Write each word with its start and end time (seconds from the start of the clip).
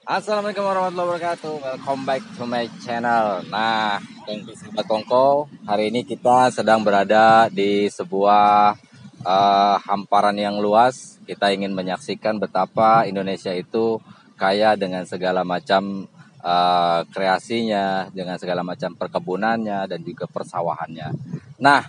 Assalamualaikum 0.00 0.64
warahmatullahi 0.64 1.08
wabarakatuh. 1.12 1.54
Welcome 1.60 2.08
back 2.08 2.24
to 2.40 2.48
my 2.48 2.64
channel. 2.80 3.44
Nah, 3.52 4.00
untuk 4.24 4.56
sahabat 4.56 4.88
Kongko, 4.88 5.44
hari 5.68 5.92
ini 5.92 6.08
kita 6.08 6.48
sedang 6.48 6.80
berada 6.80 7.52
di 7.52 7.84
sebuah 7.84 8.80
uh, 9.20 9.76
hamparan 9.84 10.40
yang 10.40 10.56
luas. 10.56 11.20
Kita 11.28 11.52
ingin 11.52 11.76
menyaksikan 11.76 12.40
betapa 12.40 13.04
Indonesia 13.04 13.52
itu 13.52 14.00
kaya 14.40 14.72
dengan 14.72 15.04
segala 15.04 15.44
macam 15.44 16.08
uh, 16.40 17.04
kreasinya, 17.12 18.08
dengan 18.08 18.40
segala 18.40 18.64
macam 18.64 18.96
perkebunannya 18.96 19.84
dan 19.84 20.00
juga 20.00 20.24
persawahannya. 20.24 21.12
Nah, 21.60 21.84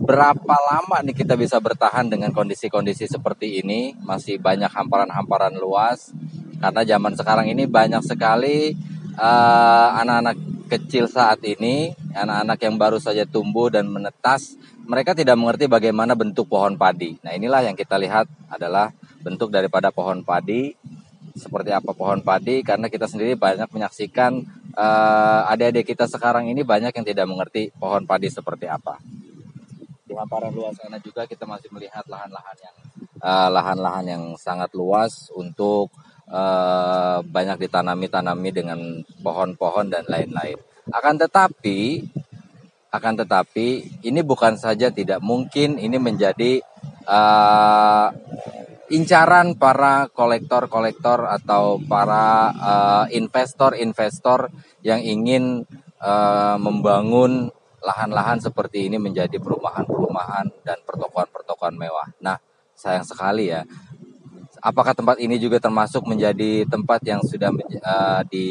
berapa 0.00 0.56
lama 0.64 1.04
nih 1.04 1.12
kita 1.12 1.36
bisa 1.36 1.60
bertahan 1.60 2.08
dengan 2.08 2.32
kondisi-kondisi 2.32 3.04
seperti 3.04 3.60
ini? 3.60 3.92
Masih 4.00 4.40
banyak 4.40 4.72
hamparan-hamparan 4.72 5.60
luas 5.60 6.08
karena 6.60 6.82
zaman 6.84 7.12
sekarang 7.16 7.46
ini 7.48 7.64
banyak 7.64 8.04
sekali 8.04 8.76
eh, 9.16 9.88
anak-anak 9.96 10.36
uh, 10.36 10.60
kecil 10.70 11.10
saat 11.10 11.42
ini, 11.42 11.90
anak-anak 12.14 12.58
yang 12.62 12.76
baru 12.78 13.02
saja 13.02 13.26
tumbuh 13.26 13.66
dan 13.74 13.90
menetas, 13.90 14.54
mereka 14.86 15.18
tidak 15.18 15.34
mengerti 15.34 15.66
bagaimana 15.66 16.14
bentuk 16.14 16.46
pohon 16.46 16.78
padi. 16.78 17.18
Nah, 17.26 17.34
inilah 17.34 17.66
yang 17.66 17.74
kita 17.74 17.98
lihat 17.98 18.30
adalah 18.46 18.94
bentuk 19.26 19.50
daripada 19.50 19.90
pohon 19.90 20.22
padi. 20.22 20.78
Seperti 21.30 21.70
apa 21.70 21.94
pohon 21.94 22.20
padi 22.26 22.60
karena 22.60 22.90
kita 22.90 23.06
sendiri 23.06 23.38
banyak 23.38 23.70
menyaksikan 23.70 24.42
uh, 24.74 25.46
adik-adik 25.46 25.94
kita 25.94 26.10
sekarang 26.10 26.50
ini 26.50 26.66
banyak 26.66 26.90
yang 26.90 27.06
tidak 27.06 27.26
mengerti 27.30 27.70
pohon 27.78 28.02
padi 28.02 28.26
seperti 28.26 28.66
apa. 28.66 28.98
Di 30.04 30.12
hamparan 30.18 30.50
luas 30.50 30.74
sana 30.74 30.98
juga 30.98 31.22
kita 31.30 31.46
masih 31.46 31.70
melihat 31.70 32.02
lahan-lahan 32.10 32.56
yang 32.58 32.76
eh, 33.22 33.48
lahan-lahan 33.54 34.04
uh, 34.04 34.10
yang 34.10 34.24
sangat 34.34 34.74
luas 34.74 35.30
untuk 35.38 35.94
uh, 36.30 37.18
banyak 37.26 37.66
ditanami-tanami 37.66 38.50
dengan 38.54 38.80
pohon-pohon 39.20 39.90
dan 39.90 40.06
lain-lain. 40.06 40.56
Akan 40.90 41.18
tetapi, 41.18 42.06
akan 42.90 43.14
tetapi 43.22 44.00
ini 44.06 44.20
bukan 44.22 44.58
saja 44.58 44.90
tidak 44.90 45.22
mungkin 45.22 45.78
ini 45.78 45.98
menjadi 45.98 46.62
uh, 47.06 48.10
incaran 48.90 49.54
para 49.54 50.10
kolektor-kolektor 50.10 51.22
atau 51.30 51.78
para 51.78 52.50
investor-investor 53.14 54.50
uh, 54.50 54.52
yang 54.82 54.98
ingin 54.98 55.62
uh, 56.02 56.58
membangun 56.58 57.54
lahan-lahan 57.80 58.42
seperti 58.42 58.90
ini 58.90 58.98
menjadi 58.98 59.38
perumahan-perumahan 59.38 60.50
dan 60.66 60.78
pertokohan-pertokohan 60.84 61.78
mewah. 61.78 62.10
Nah, 62.20 62.36
sayang 62.76 63.06
sekali 63.06 63.52
ya 63.52 63.64
apakah 64.60 64.92
tempat 64.92 65.16
ini 65.20 65.40
juga 65.40 65.58
termasuk 65.58 66.04
menjadi 66.04 66.68
tempat 66.68 67.00
yang 67.04 67.20
sudah 67.24 67.50
uh, 67.82 68.22
di 68.28 68.48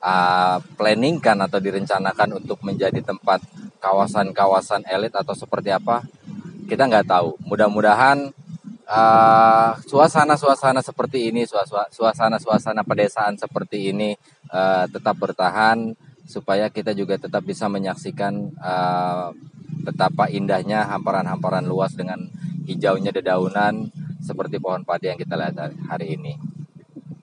uh, 0.00 0.58
planningkan 0.78 1.36
atau 1.44 1.58
direncanakan 1.58 2.40
untuk 2.40 2.62
menjadi 2.62 3.02
tempat 3.02 3.42
kawasan-kawasan 3.82 4.86
elit 4.86 5.14
atau 5.14 5.34
seperti 5.34 5.74
apa? 5.74 6.06
Kita 6.70 6.86
nggak 6.86 7.06
tahu. 7.10 7.34
Mudah-mudahan 7.44 8.30
uh, 8.90 9.70
suasana-suasana 9.86 10.82
seperti 10.82 11.30
ini 11.30 11.46
suasana-suasana 11.46 12.82
pedesaan 12.82 13.38
seperti 13.38 13.94
ini 13.94 14.14
uh, 14.50 14.86
tetap 14.90 15.18
bertahan 15.18 15.94
supaya 16.26 16.70
kita 16.70 16.94
juga 16.94 17.18
tetap 17.18 17.42
bisa 17.42 17.66
menyaksikan 17.66 18.54
uh, 18.62 19.34
betapa 19.82 20.30
indahnya 20.30 20.86
hamparan-hamparan 20.86 21.66
luas 21.66 21.96
dengan 21.98 22.22
hijaunya 22.70 23.10
dedaunan 23.10 23.90
seperti 24.20 24.60
pohon 24.60 24.84
padi 24.84 25.08
yang 25.08 25.18
kita 25.18 25.34
lihat 25.34 25.56
hari 25.88 26.14
ini. 26.14 26.36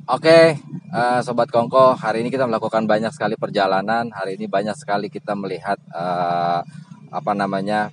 Oke, 0.07 0.55
uh, 0.95 1.19
sobat 1.19 1.51
Kongko, 1.51 1.95
hari 1.99 2.23
ini 2.23 2.31
kita 2.31 2.47
melakukan 2.47 2.87
banyak 2.87 3.11
sekali 3.11 3.35
perjalanan. 3.35 4.07
Hari 4.07 4.39
ini 4.39 4.47
banyak 4.47 4.75
sekali 4.75 5.11
kita 5.11 5.35
melihat 5.35 5.75
uh, 5.91 6.63
apa 7.11 7.31
namanya 7.35 7.91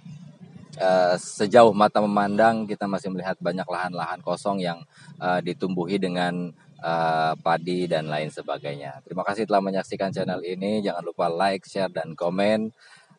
uh, 0.79 1.15
sejauh 1.19 1.75
mata 1.75 1.99
memandang 1.99 2.71
kita 2.71 2.87
masih 2.87 3.11
melihat 3.11 3.35
banyak 3.43 3.67
lahan-lahan 3.67 4.23
kosong 4.23 4.63
yang 4.63 4.83
uh, 5.19 5.43
ditumbuhi 5.43 5.99
dengan 5.99 6.55
uh, 6.83 7.35
padi 7.39 7.91
dan 7.91 8.07
lain 8.07 8.31
sebagainya. 8.31 9.03
Terima 9.03 9.27
kasih 9.27 9.47
telah 9.49 9.63
menyaksikan 9.63 10.15
channel 10.15 10.39
ini. 10.47 10.83
Jangan 10.87 11.03
lupa 11.03 11.27
like, 11.27 11.67
share, 11.67 11.91
dan 11.91 12.15
komen 12.15 12.71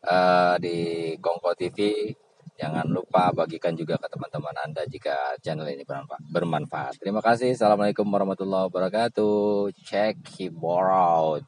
uh, 0.08 0.54
di 0.56 1.12
Kongko 1.20 1.52
TV. 1.52 2.10
Jangan 2.56 2.88
lupa 2.88 3.28
bagikan 3.36 3.76
juga 3.76 4.00
ke 4.00 4.08
teman-teman 4.08 4.56
Anda 4.64 4.88
jika 4.88 5.05
channel 5.46 5.70
ini 5.70 5.86
bermanfaat. 6.34 6.98
Terima 6.98 7.22
kasih. 7.22 7.54
Assalamualaikum 7.54 8.02
warahmatullahi 8.02 8.66
wabarakatuh. 8.66 9.70
Check 9.86 10.18
keyboard 10.26 10.90
out. 10.90 11.46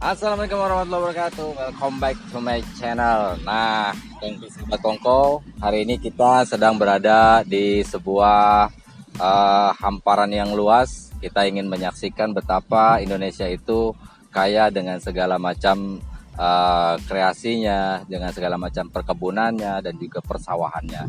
Assalamualaikum 0.00 0.56
warahmatullahi 0.56 1.02
wabarakatuh 1.12 1.46
Welcome 1.60 2.00
back 2.00 2.16
to 2.32 2.40
my 2.40 2.64
channel 2.80 3.36
Nah 3.44 3.92
untuk 4.20 4.48
sahabat 4.52 4.80
Kongko 4.84 5.40
Hari 5.60 5.88
ini 5.88 5.96
kita 5.96 6.44
sedang 6.44 6.76
berada 6.76 7.40
di 7.44 7.80
sebuah 7.80 8.68
uh, 9.16 9.70
hamparan 9.76 10.28
yang 10.32 10.52
luas. 10.52 11.12
Kita 11.20 11.44
ingin 11.44 11.68
menyaksikan 11.68 12.32
betapa 12.32 13.00
Indonesia 13.00 13.44
itu 13.48 13.92
kaya 14.32 14.68
dengan 14.72 14.96
segala 15.02 15.36
macam 15.36 16.00
uh, 16.38 16.94
kreasinya 17.04 18.00
Dengan 18.08 18.32
segala 18.32 18.56
macam 18.56 18.88
perkebunannya 18.88 19.84
dan 19.84 19.94
juga 19.96 20.20
persawahannya. 20.24 21.04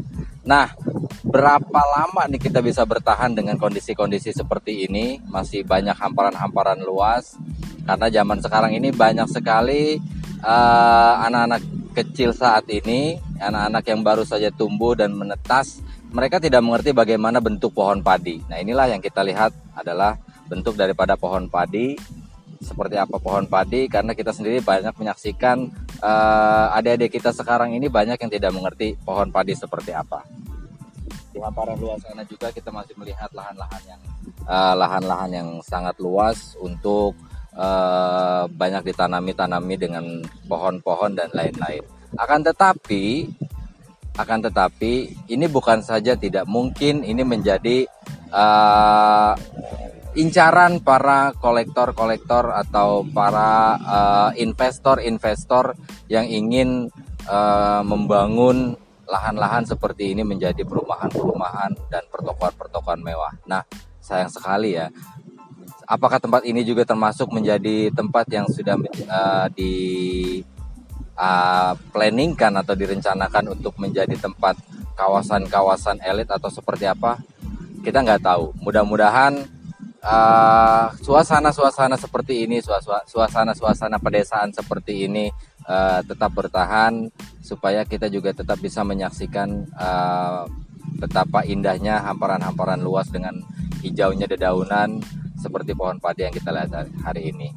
Nah 0.47 0.71
berapa 1.21 1.81
lama 1.95 2.27
nih 2.27 2.41
kita 2.41 2.59
bisa 2.59 2.83
bertahan 2.83 3.31
dengan 3.31 3.55
kondisi-kondisi 3.55 4.35
seperti 4.35 4.87
ini? 4.87 5.19
Masih 5.27 5.63
banyak 5.63 5.95
hamparan-hamparan 5.95 6.79
luas. 6.83 7.35
Karena 7.87 8.07
zaman 8.11 8.39
sekarang 8.39 8.71
ini 8.77 8.93
banyak 8.93 9.25
sekali 9.25 9.97
eh, 10.41 11.13
anak-anak 11.25 11.61
uh, 11.61 11.80
kecil 11.91 12.31
saat 12.31 12.67
ini, 12.71 13.19
anak-anak 13.37 13.83
yang 13.87 14.01
baru 14.01 14.23
saja 14.23 14.49
tumbuh 14.49 14.95
dan 14.95 15.11
menetas, 15.13 15.83
mereka 16.11 16.39
tidak 16.43 16.63
mengerti 16.63 16.91
bagaimana 16.91 17.39
bentuk 17.39 17.71
pohon 17.71 18.03
padi. 18.03 18.43
Nah, 18.51 18.59
inilah 18.59 18.91
yang 18.91 18.99
kita 18.99 19.23
lihat 19.23 19.51
adalah 19.75 20.19
bentuk 20.51 20.75
daripada 20.75 21.15
pohon 21.15 21.47
padi. 21.47 21.95
Seperti 22.61 22.93
apa 22.99 23.17
pohon 23.17 23.49
padi? 23.49 23.89
Karena 23.89 24.13
kita 24.13 24.35
sendiri 24.35 24.61
banyak 24.61 24.93
menyaksikan 24.93 25.65
uh, 26.03 26.77
adik-adik 26.77 27.17
kita 27.17 27.33
sekarang 27.33 27.73
ini 27.73 27.89
banyak 27.89 28.21
yang 28.21 28.31
tidak 28.31 28.51
mengerti 28.53 28.93
pohon 29.01 29.33
padi 29.33 29.57
seperti 29.57 29.95
apa. 29.95 30.21
Di 31.31 31.39
hamparan 31.39 31.79
luas 31.79 32.03
sana 32.03 32.21
juga 32.27 32.51
kita 32.51 32.69
masih 32.69 32.93
melihat 32.99 33.31
lahan-lahan 33.31 33.81
yang 33.87 34.01
eh, 34.43 34.73
lahan-lahan 34.75 35.31
uh, 35.31 35.35
yang 35.39 35.49
sangat 35.63 35.95
luas 36.03 36.59
untuk 36.59 37.15
uh, 37.55 38.45
banyak 38.47 38.93
ditanami-tanami 38.93 39.75
dengan 39.75 40.05
pohon-pohon 40.47 41.15
dan 41.15 41.29
lain-lain. 41.31 41.83
Akan 42.19 42.43
tetapi, 42.43 43.27
akan 44.15 44.39
tetapi 44.51 44.93
ini 45.31 45.45
bukan 45.47 45.79
saja 45.79 46.19
tidak 46.19 46.43
mungkin 46.47 47.07
ini 47.07 47.23
menjadi 47.23 47.87
uh, 48.31 49.33
incaran 50.11 50.83
para 50.83 51.31
kolektor-kolektor 51.39 52.51
atau 52.51 53.07
para 53.07 53.79
investor-investor 54.35 55.71
uh, 55.71 55.77
yang 56.11 56.27
ingin 56.27 56.91
uh, 57.31 57.79
membangun 57.79 58.75
lahan-lahan 59.07 59.67
seperti 59.67 60.15
ini 60.15 60.23
menjadi 60.23 60.63
perumahan-perumahan 60.63 61.75
dan 61.91 62.03
pertokohan-pertokohan 62.07 63.03
mewah. 63.03 63.31
Nah, 63.47 63.63
sayang 63.99 64.31
sekali 64.31 64.75
ya 64.75 64.87
apakah 65.91 66.23
tempat 66.23 66.47
ini 66.47 66.63
juga 66.63 66.87
termasuk 66.87 67.27
menjadi 67.35 67.91
tempat 67.91 68.23
yang 68.31 68.47
sudah 68.47 68.79
uh, 69.11 69.51
di 69.51 69.73
uh, 71.19 71.75
planningkan 71.91 72.55
atau 72.63 72.71
direncanakan 72.71 73.51
untuk 73.51 73.75
menjadi 73.75 74.15
tempat 74.15 74.55
kawasan-kawasan 74.95 75.99
elit 76.07 76.31
atau 76.31 76.47
seperti 76.47 76.87
apa? 76.87 77.19
Kita 77.83 77.99
nggak 77.99 78.23
tahu. 78.23 78.55
Mudah-mudahan 78.63 79.43
uh, 79.99 80.85
suasana-suasana 81.03 81.99
seperti 81.99 82.47
ini 82.47 82.63
suasana-suasana 82.63 83.99
pedesaan 83.99 84.55
seperti 84.55 85.11
ini 85.11 85.27
uh, 85.67 85.99
tetap 86.07 86.31
bertahan 86.31 87.11
supaya 87.43 87.83
kita 87.83 88.07
juga 88.07 88.31
tetap 88.31 88.63
bisa 88.63 88.87
menyaksikan 88.87 89.67
uh, 89.75 90.47
betapa 91.01 91.43
indahnya 91.43 91.99
hamparan-hamparan 92.05 92.79
luas 92.79 93.09
dengan 93.09 93.41
hijaunya 93.81 94.29
dedaunan 94.29 95.01
seperti 95.41 95.73
pohon 95.73 95.97
padi 95.97 96.29
yang 96.29 96.33
kita 96.33 96.53
lihat 96.53 96.69
hari 97.01 97.33
ini. 97.33 97.49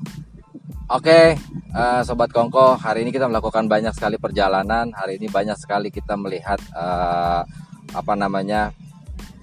Oke, 0.88 1.36
uh, 1.72 2.00
sobat 2.04 2.28
Kongko, 2.32 2.76
hari 2.76 3.04
ini 3.04 3.12
kita 3.12 3.28
melakukan 3.28 3.68
banyak 3.68 3.92
sekali 3.92 4.20
perjalanan. 4.20 4.92
Hari 4.92 5.16
ini 5.20 5.28
banyak 5.28 5.56
sekali 5.56 5.88
kita 5.88 6.16
melihat 6.16 6.60
uh, 6.76 7.44
apa 7.92 8.14
namanya 8.16 8.72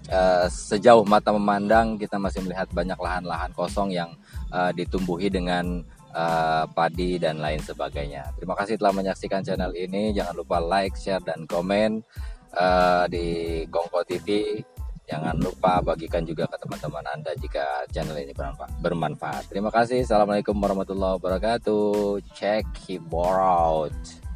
uh, 0.10 0.46
sejauh 0.46 1.02
mata 1.02 1.34
memandang 1.34 1.98
kita 1.98 2.22
masih 2.22 2.46
melihat 2.46 2.70
banyak 2.70 2.98
lahan-lahan 2.98 3.50
kosong 3.58 3.90
yang 3.90 4.14
uh, 4.54 4.70
ditumbuhi 4.70 5.34
dengan 5.34 5.82
uh, 6.14 6.70
padi 6.70 7.18
dan 7.18 7.42
lain 7.42 7.60
sebagainya. 7.64 8.38
Terima 8.38 8.54
kasih 8.54 8.78
telah 8.78 8.94
menyaksikan 8.94 9.42
channel 9.42 9.74
ini. 9.74 10.14
Jangan 10.14 10.38
lupa 10.38 10.62
like, 10.62 10.94
share, 10.94 11.24
dan 11.26 11.50
komen 11.50 12.06
uh, 12.54 13.10
di 13.10 13.64
Kongko 13.66 14.06
TV. 14.06 14.60
Jangan 15.12 15.36
lupa 15.44 15.84
bagikan 15.84 16.24
juga 16.24 16.48
ke 16.48 16.56
teman-teman 16.56 17.04
Anda 17.04 17.36
jika 17.36 17.84
channel 17.92 18.16
ini 18.16 18.32
bermanfaat. 18.80 19.52
Terima 19.52 19.68
kasih. 19.68 20.08
Assalamualaikum 20.08 20.56
warahmatullahi 20.56 21.20
wabarakatuh. 21.20 22.24
Check 22.32 22.64
keyboard 22.88 23.44
out. 23.44 24.31